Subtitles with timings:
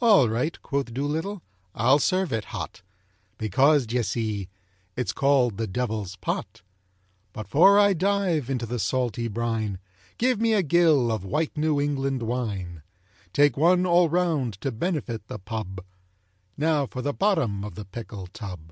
[0.00, 1.42] "All right," quoth Doolittle,
[1.74, 2.82] "I'll serve it hot,
[3.36, 4.48] Because, d'ye see,
[4.96, 6.62] it's called The Devil's Pot.
[7.32, 9.80] But 'fore I dive into the salty brine,
[10.18, 12.84] Give me a gill of white New England wine!
[13.32, 15.84] Take one all round to benefit the pub.
[16.56, 18.70] Now for the bottom of the pickle tub."